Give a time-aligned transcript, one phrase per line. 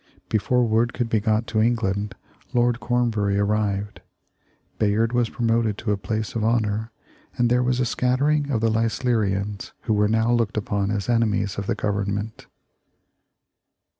[0.29, 2.15] Before word could be got to England,
[2.55, 4.01] Lord Cornbury arrived.
[4.79, 6.91] Bayard was promoted to a place of honor,
[7.37, 11.59] and there was a scattering of the Leislerians, who were now looked upon as enemies
[11.59, 12.47] of the Government.